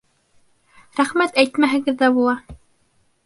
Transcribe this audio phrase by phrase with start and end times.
[0.99, 2.33] Рәхмәт әйтмәһәгеҙ ҙә була.